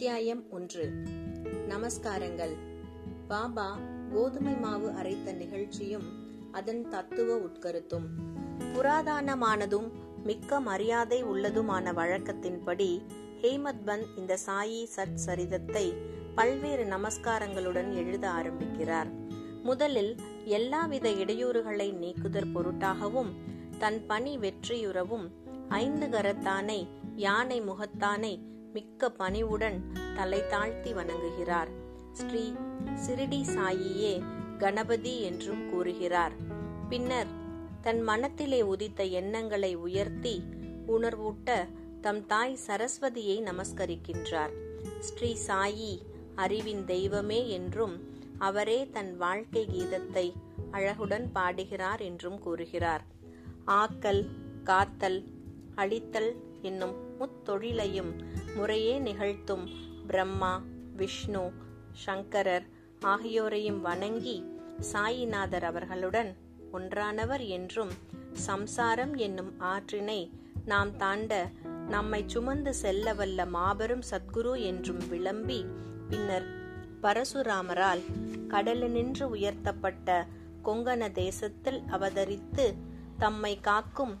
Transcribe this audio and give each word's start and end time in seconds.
அத்தியாயம் 0.00 0.50
ஒன்று. 0.50 0.92
நமஸ்காரங்கள். 1.68 2.56
பாபா 3.28 3.78
கோதுமை 4.12 4.54
மாவு 4.54 4.90
அரைத்த 4.90 5.32
நிகழ்ச்சியும் 5.32 6.02
அதன் 6.52 6.88
தத்துவ 6.88 7.38
உட்கருத்தும். 7.38 8.06
புராதானமானதும் 8.74 9.90
மிக்க 10.24 10.60
மரியாதை 10.60 11.24
உள்ளதுமான 11.24 11.92
வழக்கத்தின்படி 11.92 13.02
ஹேமத் 13.42 13.82
பந்த் 13.86 14.06
இந்த 14.16 14.38
சாயி 14.46 14.86
சத் 14.96 15.14
சரிதத்தை 15.14 15.92
பல்வேறு 16.34 16.84
நமஸ்காரங்களுடன் 16.84 17.94
எழுத 17.94 18.30
ஆரம்பிக்கிறார். 18.30 19.10
முதலில் 19.62 20.16
எல்லாவித 20.44 21.10
இடையூறுகளை 21.10 21.92
நீக்குதற் 21.92 22.52
பொருட்டாகவும் 22.52 23.32
தன் 23.78 24.06
பணி 24.06 24.38
வெற்றியுறவும் 24.38 25.30
ஐந்து 25.68 26.06
கரத்தானை 26.06 26.88
யானை 27.14 27.62
முகத்தானை 27.62 28.49
மிக்க 28.72 29.10
பணிவுடன் 29.10 29.92
தலை 30.14 30.46
தாழ்த்தி 30.46 30.92
வணங்குகிறார். 30.92 31.70
ஸ்ரீ 32.12 32.52
சிறிடி 33.06 33.40
சாயியே 33.56 34.22
கணபதி 34.58 35.20
என்றும் 35.20 35.70
கூறுகிறார். 35.70 36.32
பின்னர் 36.88 37.26
தன் 37.80 38.00
மனத்திலே 38.00 38.62
உதித்த 38.62 39.04
எண்ணங்களை 39.04 39.74
உயர்த்தி 39.74 40.42
உணர்வூட்ட 40.88 41.68
தம் 42.00 42.26
தாய் 42.26 42.58
சரஸ்வதியை 42.66 43.36
நமஸ்கரிக்கின்றார். 43.42 44.52
ஸ்ரீ 44.98 45.36
சாயி 45.46 45.98
அறிவின் 46.34 46.84
தெய்வமே 46.84 47.48
என்றும் 47.48 47.96
அவரே 48.38 48.88
தன் 48.90 49.16
வாழ்க்கை 49.16 49.66
கீதத்தை 49.66 50.32
அழகுடன் 50.70 51.26
பாடுகிறார் 51.32 52.00
என்றும் 52.00 52.38
கூறுகிறார். 52.38 53.04
ஆக்கல் 53.66 54.26
காத்தல் 54.64 55.24
அழித்தல் 55.74 56.36
என்னும் 56.62 56.94
முத்தொழிலையும் 57.18 58.12
முறையே 58.56 58.98
நிகழ்த்தும். 58.98 59.68
பிரம்மா 60.06 60.62
விஷ்ணு 60.96 61.50
சங்கரர் 61.92 62.66
ஆகியோரையும் 63.04 63.80
வணங்கி 63.80 64.44
சாயிநாதர் 64.92 65.62
அவர்களுடன் 65.62 66.36
ஒன்றானவர் 66.72 67.46
என்றும் 67.46 67.90
சம்சாரம் 68.32 69.14
என்னும் 69.14 69.52
ஆற்றினை 69.60 70.30
நாம் 70.64 70.96
தாண்ட 70.96 71.48
நம்மை 71.88 72.22
சுமந்து 72.26 72.74
செல்ல 72.74 73.14
வல்ல 73.14 73.46
மாபெரும் 73.46 74.02
சத்குரு 74.10 74.62
என்றும் 74.62 75.08
விளம்பி 75.08 75.66
பின்னர் 76.08 76.46
பரசுராமரால் 77.02 78.00
கடலினின்று 78.48 79.22
உயர்த்தப்பட்ட 79.22 80.26
கொங்கண 80.64 81.12
தேசத்தில் 81.12 81.82
அவதரித்து 81.90 82.74
தம்மை 83.18 83.60
காக்கும் 83.60 84.18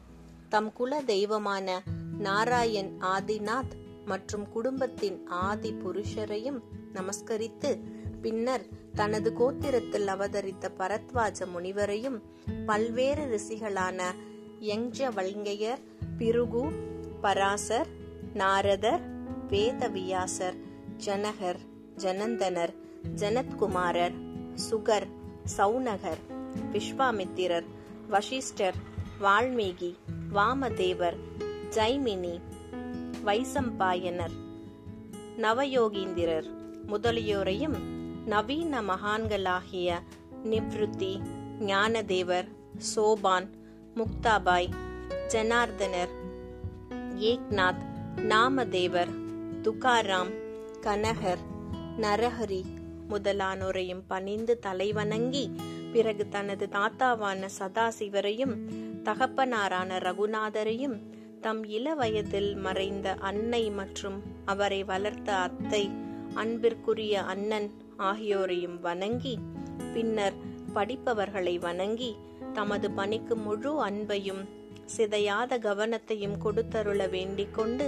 தம் 0.48 0.72
குல 0.72 1.02
தெய்வமான 1.02 1.82
நாராயண் 2.18 2.96
ஆதிநாத் 3.00 3.72
மற்றும் 4.10 4.44
குடும்பத்தின் 4.52 5.18
ஆதி 5.42 5.70
புருஷரையும் 5.82 6.60
நமஸ்கரித்து 6.94 7.70
பின்னர் 8.22 8.64
தனது 8.94 9.28
கோத்திரத்தில் 9.38 10.08
அவதரித்த 10.08 10.70
பரத்வாஜ 10.78 11.46
முனிவரையும் 11.54 12.18
பல்வேறு 12.66 13.24
ரிஷிகளான 13.34 14.00
யங்ஜ 14.62 15.08
வல்கையர் 15.14 15.82
பிருகு 16.18 16.64
பராசர் 17.22 17.90
நாரதர் 18.34 19.04
வேதவியாசர் 19.50 20.58
ஜனகர் 21.04 21.60
ஜனந்தனர் 21.96 22.74
ஜனத்குமாரர் 23.14 24.16
சுகர் 24.66 25.08
சௌனகர் 25.56 26.22
விஸ்வாமித்திரர் 26.72 27.68
வசிஷ்டர் 28.10 28.78
வால்மீகி 29.22 29.90
வாமதேவர் 30.32 31.18
ஜைமினி 31.76 32.34
வைசம்பாயனர். 33.26 34.34
நவயோகீந்திரர் 35.36 36.48
முதலியோரையும் 36.86 37.78
நவீன 38.26 38.82
மகான்களாகிய 38.82 39.98
நிவ்ருத்தி 40.44 41.20
ஞானதேவர் 41.60 42.48
சோபான் 42.96 43.48
முக்தாபாய் 43.94 44.68
ஜனார்தனர் 45.28 46.12
ஏக்நாத் 47.16 47.82
நாமதேவர் 48.16 49.12
துகாராம் 49.62 50.32
கனகர் 50.80 51.42
நரஹரி 51.96 52.64
முதலானோரையும் 53.10 54.02
பணிந்து 54.08 54.58
தலைவணங்கி 54.66 55.50
பிறகு 55.92 56.28
தனது 56.28 56.68
தாத்தாவான 56.72 57.48
சதாசிவரையும் 57.58 58.54
தகப்பனாரான 59.02 59.98
ரகுநாதரையும் 59.98 60.96
தம் 61.40 61.60
இள 61.68 61.94
வயதில் 61.94 62.50
மறைந்த 62.56 63.08
அன்னை 63.20 63.62
மற்றும் 63.70 64.18
அவரை 64.44 64.80
வளர்த்த 64.84 65.28
அத்தை 65.38 65.82
அன்பிற்குரிய 66.34 67.14
அண்ணன் 67.24 67.68
ஆகியோரையும் 68.00 68.76
வணங்கி 68.80 69.34
பின்னர் 69.94 70.36
படிப்பவர்களை 70.74 71.54
வணங்கி 71.58 72.10
தமது 72.52 72.88
பணிக்கு 72.90 73.36
முழு 73.36 73.72
அன்பையும் 73.84 74.42
சிதையாத 74.96 75.58
கவனத்தையும் 75.58 76.36
கொடுத்தருள 76.44 77.02
வேண்டிக் 77.10 77.54
கொண்டு 77.54 77.86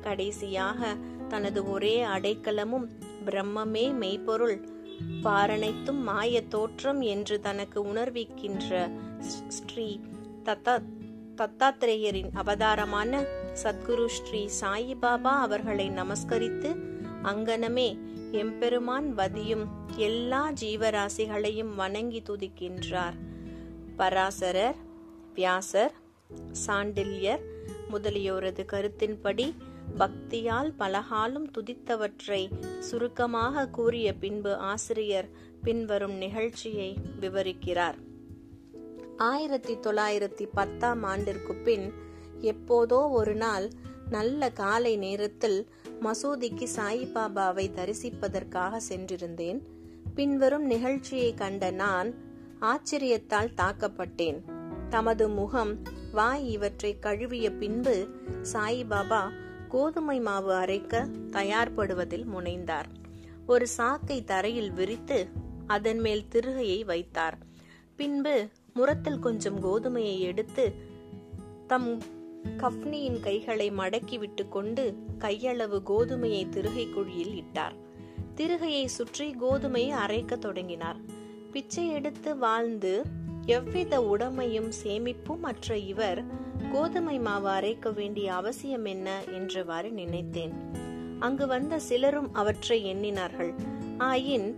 கடைசியாக 0.00 0.94
தனது 1.28 1.60
ஒரே 1.66 1.96
அடைக்கலமும் 2.08 2.88
பிரம்மமே 3.26 3.86
மெய்ப்பொருள் 4.00 4.58
பாரணைத்தும் 5.22 6.02
மாய 6.02 6.42
தோற்றம் 6.48 7.00
என்று 7.06 7.36
தனக்கு 7.40 7.78
உணர்விக்கின்ற 7.84 8.72
ஸ்ரீ 9.48 9.88
தத்தா 10.44 10.74
தத்தாத்திரேயரின் 11.36 12.30
அவதாரமான 12.32 13.22
சத்குரு 13.62 14.06
ஸ்ரீ 14.06 14.48
சாயிபாபா 14.60 15.32
அவர்களை 15.46 15.90
நமஸ்கரித்து 15.90 16.70
அங்கனமே 17.22 17.98
எம்பெருமான் 18.32 19.14
வதியும் 19.14 19.66
எல்லா 19.96 20.52
ஜீவராசிகளையும் 20.60 21.74
வணங்கி 21.74 22.22
துதிக்கின்றார். 22.28 23.16
பராசரர் 23.96 24.78
வியாசர் 25.34 25.94
சாண்டில்யர் 26.66 27.42
முதலியோரது 27.92 28.64
கருத்தின்படி 28.72 29.54
பக்தியால் 29.98 30.72
பலகாலும் 30.78 31.50
துதித்தவற்றை 31.58 32.42
சுருக்கமாக 32.78 33.68
கூறிய 33.68 34.14
பின்பு 34.14 34.56
ஆசிரியர் 34.56 35.28
பின்வரும் 35.62 36.16
நிகழ்ச்சியை 36.24 36.96
விவரிக்கிறார். 37.20 37.98
ஆயிரத்தி 39.16 39.74
தொள்ளாயிரத்தி 39.74 40.48
பத்தாம் 40.54 41.02
ஆண்டிற்கு 41.02 41.54
பின் 41.54 41.92
எப்போதோ 42.40 43.10
ஒரு 43.10 43.34
நாள் 43.34 43.70
நல்ல 44.08 44.50
காலை 44.50 44.96
நேரத்தில் 44.96 45.68
மசூதிக்கு 46.02 46.66
சாயிபாபாவை 46.76 47.70
தரிசிப்பதற்காக 47.72 48.80
சென்றிருந்தேன். 48.88 49.60
பின்வரும் 50.14 50.64
நிகழ்ச்சியை 50.64 51.34
கண்ட 51.34 51.70
நான் 51.70 52.14
ஆச்சரியத்தால் 52.60 53.52
தாக்கப்பட்டேன். 53.56 54.42
தமது 54.88 55.28
முகம் 55.28 55.82
வாய் 56.12 56.50
இவற்றை 56.50 56.98
கழுவிய 56.98 57.52
பின்பு 57.52 58.08
சாயிபாபா 58.52 59.30
கோதுமை 59.68 60.20
மாவு 60.20 60.52
அரைக்க 60.52 61.08
தயார்படுவதில் 61.30 62.24
முனைந்தார். 62.34 62.84
ஒரு 63.46 63.66
சாக்கை 63.66 64.24
தரையில் 64.24 64.72
விரித்து 64.72 65.28
அதன் 65.66 65.98
மேல் 65.98 66.24
திருகையை 66.30 66.84
வைத்தார். 66.84 67.38
பின்பு 67.96 68.48
முரத்தில் 68.74 69.18
கொஞ்சம் 69.18 69.58
கோதுமையை 69.64 70.18
எடுத்து 70.18 70.74
தம் 71.66 72.02
கஃப்னியின் 72.56 73.20
கைகளை 73.20 73.70
மடக்கி 73.70 74.18
விட்டு 74.18 74.48
கொண்டு 74.48 74.84
கையளவு 75.18 75.78
கோதுமையை 75.86 76.48
திருகை 76.48 76.86
குழியில் 76.90 77.34
இட்டார். 77.36 77.76
திருகையை 78.36 78.84
சுற்றி 78.84 79.34
கோதுமையை 79.40 79.90
அரைக்க 80.06 80.38
தொடங்கினார். 80.38 80.98
பிச்சை 81.52 81.88
எடுத்து 81.88 82.38
வாழ்ந்து 82.38 83.02
எவ்வித 83.46 84.00
உடமையும் 84.02 84.68
சேமிப்பும் 84.84 85.38
மற்ற 85.38 85.76
இவர் 85.76 86.24
கோதுமை 86.72 87.18
மாவு 87.18 87.48
அரைக்க 87.48 87.94
வேண்டிய 87.94 88.34
அவசியம் 88.34 88.84
என்ன 88.84 89.20
என்றவாறு 89.26 89.90
நினைத்தேன். 89.90 90.52
அங்கு 91.18 91.46
வந்த 91.46 91.78
சிலரும் 91.78 92.34
அவற்றை 92.34 92.94
எண்ணினார்கள். 92.94 93.54
ஆயின் 93.98 94.54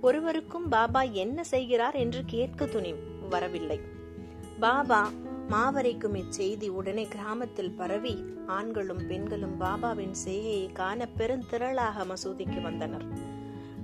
ஒருவருக்கும் 0.00 0.68
பாபா 0.68 1.02
என்ன 1.02 1.44
செய்கிறார் 1.44 1.94
என்று 1.94 2.22
கேட்க 2.26 2.64
துணிம். 2.64 3.02
வரவில்லை. 3.34 3.78
பாபா 4.60 5.02
மாவரைக்கும் 5.48 6.14
இச்செய்தி 6.14 6.68
உடனே 6.78 7.04
கிராமத்தில் 7.14 7.76
பரவி 7.80 8.14
ஆண்களும் 8.56 9.02
பெண்களும் 9.08 9.56
பாபாவின் 9.60 10.14
செய்கையை 10.24 10.66
காண 10.72 11.08
பெருந்திரளாக 11.18 12.04
மசூதிக்கு 12.10 12.60
வந்தனர். 12.62 13.06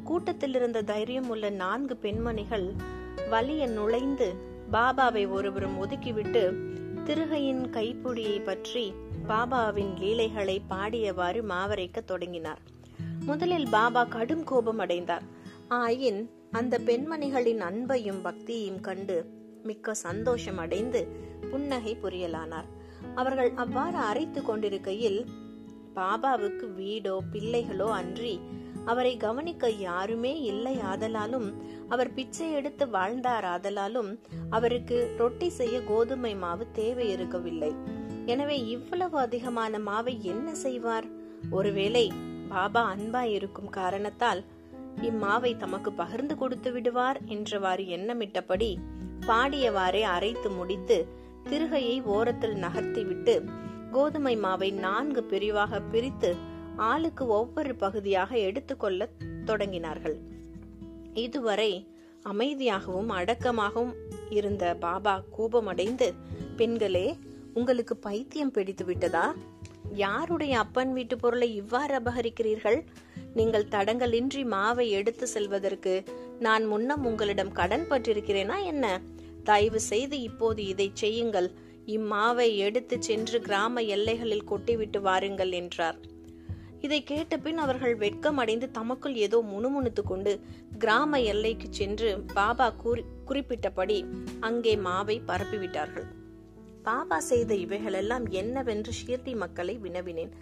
கூட்டத்தில் 0.05 0.55
இருந்த 0.55 0.81
தைரியம் 0.91 1.29
உள்ள 1.29 1.47
நான்கு 1.62 1.95
பெண்மணிகள் 1.97 2.69
வலிய 3.31 3.62
நுழைந்து 3.69 4.29
பாபாவை 4.73 5.25
ஒருவரும் 5.29 5.77
ஒதுக்கிவிட்டு 5.83 6.43
திருகையின் 7.06 7.65
கைப்புடியை 7.77 8.39
பற்றி 8.44 8.87
பாபாவின் 9.29 9.93
லீலைகளை 10.01 10.56
பாடியவாறு 10.71 11.41
மாவரைக்க 11.53 12.01
தொடங்கினார். 12.01 12.62
முதலில் 13.27 13.69
பாபா 13.71 14.03
கடும் 14.17 14.44
கோபம் 14.44 14.79
அடைந்தார். 14.79 15.27
ஆயின் 15.83 16.21
அந்த 16.51 16.75
பெண்மணிகளின் 16.87 17.62
அன்பையும் 17.69 18.23
பக்தியையும் 18.25 18.81
கண்டு 18.81 19.17
மிக்க 19.62 19.94
சந்தோஷம் 19.94 20.58
அடைந்து 20.58 21.08
புன்னகை 21.50 21.96
புரியலானார். 22.02 22.69
அவர்கள் 23.14 23.52
அவ்வாறு 23.55 23.96
அரைத்து 23.96 24.43
கொண்டிருக்கையில் 24.43 25.26
பாபாவுக்கு 25.94 26.66
வீடோ 26.75 27.19
பிள்ளைகளோ 27.32 27.88
அன்றி 27.90 28.40
அவரை 28.84 29.16
கவனிக்க 29.16 29.70
யாருமே 29.70 30.40
இல்லை 30.40 30.78
ஆதலாலும் 30.78 31.55
அவர் 31.88 32.14
பிச்சை 32.14 32.52
எடுத்து 32.52 32.88
வாழ்ந்தார் 32.88 33.44
ஆதலாலும் 33.44 34.19
அவருக்கு 34.50 35.14
ரொட்டி 35.16 35.49
செய்ய 35.49 35.82
கோதுமை 35.84 36.34
மாவு 36.34 36.66
தேவை 36.72 37.08
இருக்கவில்லை 37.08 37.75
எனவே 38.26 38.64
இவ்வளவு 38.64 39.19
அதிகமான 39.19 39.78
மாவை 39.78 40.20
என்ன 40.20 40.55
செய்வார்? 40.55 41.06
ஒருவேளை 41.50 42.12
பாபா 42.49 42.94
அன்பா 42.94 43.22
இருக்கும் 43.22 43.69
காரணத்தால் 43.69 44.44
இம்மாவை 45.00 45.56
தமக்கு 45.56 45.93
பகிர்ந்து 45.93 46.37
கொடுத்து 46.37 46.72
விடுவார் 46.72 47.20
என்றவாறு 47.25 47.87
எண்ணமிட்டபடி 47.88 48.78
பாடியவாறே 49.29 50.03
அரைத்து 50.03 50.51
முடித்து 50.51 50.99
திருகையை 51.45 51.97
ஓரத்தில் 52.03 52.57
நகர்த்திவிட்டு 52.63 53.35
கோதுமை 53.91 54.37
மாவை 54.37 54.73
நான்கு 54.73 55.23
பிரிவாக 55.23 55.81
பிரித்து 55.81 56.31
ஆளுக்கு 56.77 57.27
ஒவ்வொரு 57.27 57.75
பகுதியாக 57.75 58.37
எடுத்துக்கொள்ள 58.39 59.09
தொடங்கினார்கள். 59.47 60.17
இதுவரை 61.15 61.73
அமைதியாகவும் 62.25 63.11
அடக்கமாகவும் 63.11 63.95
இருந்த 64.29 64.77
பாபா 64.81 65.23
கோபமடைந்து 65.31 66.15
பெண்களே 66.57 67.17
உங்களுக்கு 67.55 67.97
பைத்தியம் 67.97 68.51
பிடித்து 68.51 68.85
விட்டதா? 68.85 69.35
யாருடைய 70.05 70.59
அப்பன் 70.59 70.93
வீட்டு 70.93 71.17
பொருளை 71.17 71.55
இவ்வாறு 71.55 71.95
அபகரிக்கிறீர்கள்? 71.99 72.79
நீங்கள் 73.35 73.71
தடங்கலின்றி 73.71 74.43
மாவை 74.55 74.89
எடுத்து 74.89 75.27
செல்வதற்கு 75.27 76.05
நான் 76.39 76.65
முன்னம் 76.65 77.05
உங்களிடம் 77.05 77.53
கடன் 77.53 77.87
பட்டிருக்கிறேனா 77.91 78.65
என்ன? 78.65 79.01
தயவு 79.44 79.81
செய்து 79.81 80.20
இப்போது 80.20 80.67
இதை 80.67 80.90
செய்யுங்கள். 80.93 81.49
இம்மாவை 81.87 82.56
எடுத்து 82.56 82.96
சென்று 83.02 83.40
கிராம 83.40 83.82
எல்லைகளில் 83.82 84.49
கொட்டிவிட்டு 84.50 85.00
வாருங்கள் 85.00 85.52
என்றார். 85.52 85.99
இதை 86.81 87.05
கேட்டபின் 87.11 87.56
அவர்கள் 87.56 87.94
வெட்கம் 87.96 88.37
அடைந்து 88.37 88.70
தமக்குள் 88.70 89.14
ஏதோ 89.14 89.38
முணுமுணுத்து 89.43 90.02
கொண்டு 90.02 90.40
கிராம 90.79 91.20
எல்லைக்கு 91.23 91.67
சென்று 91.70 92.11
பாபா 92.35 92.70
கூறி 92.70 93.05
குறிப்பிட்டபடி 93.26 93.99
அங்கே 94.40 94.76
மாவை 94.76 95.20
பரப்பிவிட்டார்கள். 95.26 96.06
பாபா 96.82 97.20
செய்த 97.20 97.55
இவைகளெல்லாம் 97.55 98.26
என்னவென்று 98.31 98.93
ஷீர்டி 99.00 99.37
மக்களை 99.37 99.79
வினவினேன். 99.79 100.34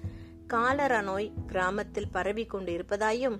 காலரா 0.46 1.00
நோய் 1.00 1.32
கிராமத்தில் 1.46 2.12
பரவி 2.12 2.44
கொண்டு 2.46 2.72
இருப்பதாயும் 2.72 3.38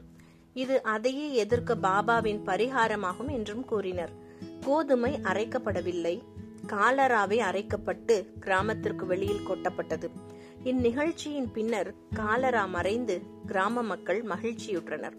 இது 0.52 0.82
அதையே 0.82 1.32
எதிர்க்க 1.35 1.75
பாபாவின் 1.75 2.41
பரிகாரமாகும் 2.47 3.31
என்றும் 3.31 3.64
கூறினர். 3.64 4.14
கோதுமை 4.67 5.19
அரைக்கப்படவில்லை. 5.23 6.23
காலராவை 6.67 7.39
அரைக்கப்பட்டு 7.39 8.27
கிராமத்திற்கு 8.41 9.07
வெளியில் 9.07 9.49
கொட்டப்பட்டது. 9.49 10.11
இந்நிகழ்ச்சியின் 10.65 11.53
பின்னர் 11.53 11.95
காலரா 12.15 12.67
மறைந்து 12.67 13.23
கிராம 13.47 13.83
மக்கள் 13.83 14.25
மகிழ்ச்சியுற்றனர். 14.25 15.13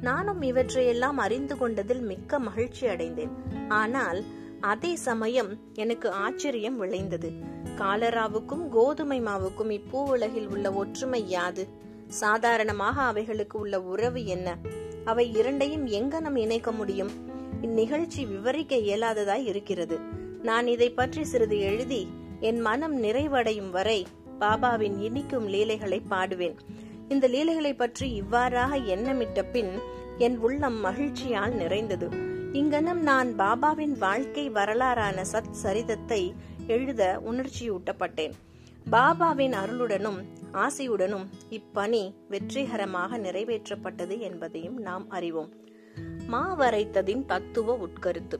நானும் 0.00 0.42
இவற்றையெல்லாம் 0.42 1.16
அறிந்து 1.16 1.56
கொண்டதில் 1.56 2.00
மிக்க 2.00 2.38
மகிழ்ச்சி 2.38 2.86
அடைந்தேன். 2.86 3.30
ஆனால் 3.68 4.24
அதே 4.60 4.96
சமயம் 4.96 5.58
எனக்கு 5.74 6.10
ஆச்சரியம் 6.10 6.78
விளைந்தது. 6.78 7.30
காலராவுக்கும் 7.76 8.68
கோதுமை 8.68 9.22
மாவுக்கும் 9.22 9.70
இப்பூ 9.70 10.04
உலகில் 10.06 10.48
உள்ள 10.48 10.72
ஒற்றுமை 10.72 11.30
யாது? 11.30 11.68
சாதாரணமாக 12.08 13.02
அவைகளுக்கு 13.02 13.58
உள்ள 13.58 13.82
உறவு 13.82 14.24
என்ன? 14.24 14.56
அவை 15.04 15.32
இரண்டையும் 15.32 15.86
எங்கனம் 15.86 16.36
இணைக்க 16.36 16.72
முடியும்? 16.72 17.34
இந்நிகழ்ச்சி 17.62 18.26
விவரிக்க 18.26 18.76
இயலாததாய் 18.76 19.44
இருக்கிறது. 19.44 19.98
நான் 20.42 20.66
இதை 20.66 20.90
பற்றி 20.90 21.24
சிறிது 21.24 21.60
எழுதி 21.60 22.08
என் 22.40 22.60
மனம் 22.60 23.02
நிறைவடையும் 23.02 23.70
வரை 23.70 24.06
பாபாவின் 24.40 25.00
இனிக்கும் 25.00 25.48
லீலைகளை 25.48 26.02
பாடுவேன். 26.10 26.54
இந்த 27.08 27.28
லீலைகளை 27.28 27.74
பற்றி 27.74 28.14
இவ்வாறாக 28.14 28.76
எண்ணமிட்ட 28.76 29.42
பின் 29.52 29.70
என் 30.18 30.38
உள்ளம் 30.38 30.84
மகிழ்ச்சியால் 30.84 31.54
நிறைந்தது. 31.54 32.08
இங்கனம் 32.52 33.00
நான் 33.00 33.34
பாபாவின் 33.38 33.98
வாழ்க்கை 33.98 34.50
வரலாறான 34.50 35.24
சத் 35.32 35.50
சரிதத்தை 35.50 36.34
எழுத 36.66 37.20
உணர்ச்சியூட்டப்பட்டேன். 37.24 38.32
பாபாவின் 38.90 39.54
அருளுடனும் 39.62 40.20
ஆசையுடனும் 40.52 41.26
இப்பணி 41.50 42.14
வெற்றிகரமாக 42.28 43.18
நிறைவேற்றப்பட்டது 43.18 44.18
என்பதையும் 44.18 44.76
நாம் 44.76 45.10
அறிவோம். 45.10 45.52
மாவரைத்ததின் 46.30 47.24
தத்துவ 47.26 47.78
உட்கருத்து. 47.78 48.38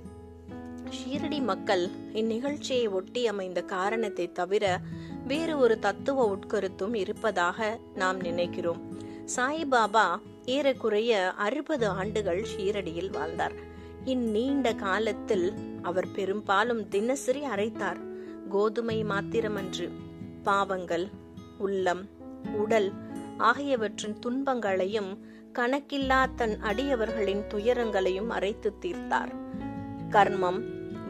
ஷீரடி 0.91 1.43
மக்கள் 1.43 1.89
இந்நிகழ்ச்சியை 2.13 2.91
ஒட்டி 2.91 3.27
அமைந்த 3.27 3.63
காரணத்தை 3.63 4.33
தவிர 4.33 4.81
வேறு 5.27 5.59
ஒரு 5.59 5.79
தத்துவ 5.79 6.37
உட்கருத்தும் 6.37 6.95
இருப்பதாக 6.95 7.79
நாம் 7.95 8.21
நினைக்கிறோம். 8.21 8.81
சாய்பாபா 9.37 10.21
ஏறக்குறைய 10.45 11.31
அறுபது 11.31 11.89
ஆண்டுகள் 11.89 12.47
ஷீரடியில் 12.57 13.11
வாழ்ந்தார். 13.11 13.53
இந்நீண்ட 14.05 14.75
காலத்தில் 14.75 15.55
அவர் 15.83 16.11
பெரும்பாலும் 16.11 16.89
தினசரி 16.89 17.43
அரைத்தார். 17.45 18.01
கோதுமை 18.49 19.05
மாத்திரமன்று 19.05 19.91
பாவங்கள் 20.43 21.09
உள்ளம் 21.59 22.09
உடல் 22.53 22.93
ஆகியவற்றின் 23.39 24.19
துன்பங்களையும் 24.19 25.27
கணக்கில்லா 25.59 26.35
தன் 26.35 26.59
அடியவர்களின் 26.63 27.47
துயரங்களையும் 27.47 28.29
அரைத்து 28.29 28.73
தீர்த்தார். 28.81 29.33
கர்மம் 30.11 30.63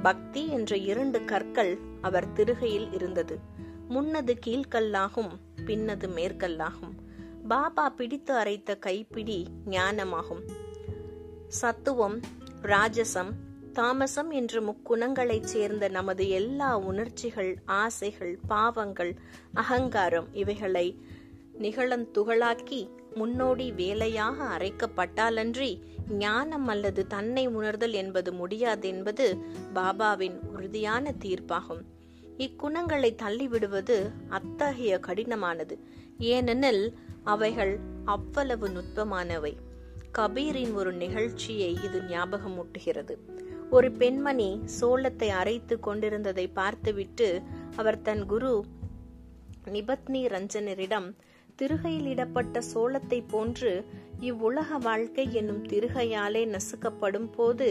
பக்தி 0.03 0.49
என்ற 0.49 0.77
இரண்டு 0.77 1.25
கற்கள் 1.25 1.79
அவர் 2.01 2.33
திருகையில் 2.33 2.93
இருந்தது. 2.93 3.39
முன்னது 3.89 4.39
கீழ்கல்லாகும் 4.47 5.31
பின்னது 5.65 6.09
மேற்கல்லாகும். 6.09 6.95
பாபா 7.49 7.89
பிடித்து 7.89 8.35
அரைத்த 8.35 8.79
கைப்பிடி 8.79 9.47
ஞானமாகும். 9.67 10.43
சத்துவம் 11.49 12.21
ராஜசம் 12.63 13.33
தாமசம் 13.73 14.31
என்ற 14.31 14.61
முக்குணங்களைச் 14.61 15.45
சேர்ந்த 15.45 15.89
நமது 15.89 16.29
எல்லா 16.29 16.79
உணர்ச்சிகள் 16.79 17.59
ஆசைகள் 17.65 18.39
பாவங்கள் 18.47 19.15
அகங்காரம் 19.55 20.29
இவைகளை 20.33 21.01
நிகழந்துகளாக்கி 21.59 22.89
முன்னோடி 23.17 23.73
வேலையாக 23.73 24.45
அரைக்கப்பட்டாலன்றி 24.57 25.71
ஞானம் 26.09 26.67
அல்லது 26.67 27.07
தன்னை 27.07 27.47
உணர்தல் 27.47 27.93
என்பது 27.93 28.31
முடியாதென்பது 28.33 29.27
பாபாவின் 29.75 30.37
உறுதியான 30.47 31.15
தீர்ப்பாகும். 31.25 31.83
இக்குணங்களை 32.39 33.11
தள்ளிவிடுவது 33.23 33.97
அத்தகைய 34.29 35.01
கடினமானது. 35.07 35.77
ஏனெனில் 36.19 36.85
அவைகள் 37.25 37.79
அவ்வளவு 38.05 38.69
நுட்பமானவை. 38.69 39.55
கபீரின் 40.19 40.75
ஒரு 40.75 40.93
நிகழ்ச்சியை 40.93 41.79
இது 41.85 42.01
ஞாபகமூட்டுகிறது. 42.09 43.17
ஒரு 43.71 43.93
பெண்மணி 43.93 44.61
சோளத்தை 44.81 45.29
அரைத்து 45.29 45.81
கொண்டிருந்ததை 45.81 46.49
பார்த்துவிட்டு 46.49 47.43
அவர் 47.77 48.03
தன் 48.03 48.27
குரு 48.27 48.65
நிபத்னி 49.67 50.21
ரஞ்சனரிடம் 50.27 51.09
திருகையில் 51.63 52.07
இடப்பட்ட 52.07 52.61
சோளத்தை 52.75 53.23
போன்று 53.29 53.85
இவ்வுலக 54.21 54.79
வாழ்க்கை 54.79 55.35
என்னும் 55.35 55.63
திருகையாலே 55.63 56.43
நசுக்கப்படும் 56.47 57.29
போது 57.33 57.69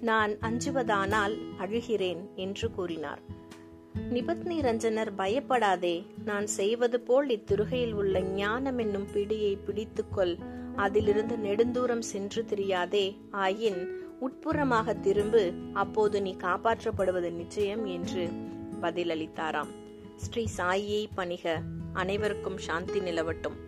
நான் 0.00 0.32
அஞ்சுவதானால் 0.32 1.34
அழுகிறேன் 1.58 2.22
என்று 2.34 2.70
கூறினார். 2.70 3.20
நிபத்னி 4.10 4.56
ரஞ்சனர் 4.60 5.10
பயப்படாதே 5.16 6.06
நான் 6.24 6.46
செய்வது 6.46 7.00
போல் 7.00 7.28
இத்திருகையில் 7.28 7.92
உள்ள 7.92 8.20
ஞானம் 8.20 8.78
என்னும் 8.78 9.08
பிடியை 9.14 9.52
பிடித்துக்கொள் 9.66 10.34
அதிலிருந்து 10.76 11.36
நெடுந்தூரம் 11.36 12.06
சென்று 12.12 12.44
தெரியாதே 12.44 13.16
ஆயின் 13.32 13.80
உட்புறமாக 14.20 14.94
திரும்பு 15.00 15.52
அப்போது 15.72 16.22
நீ 16.22 16.36
காப்பாற்றப்படுவது 16.42 17.32
நிச்சயம் 17.32 17.86
என்று 17.86 18.24
பதிலளித்தாராம். 18.82 19.72
ஸ்ரீ 20.20 20.48
சாயியை 20.56 21.06
பணிக. 21.14 21.62
அனைவருக்கும் 21.92 22.58
சாந்தி 22.58 23.00
நிலவட்டும். 23.00 23.59